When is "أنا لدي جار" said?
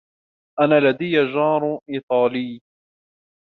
0.59-1.79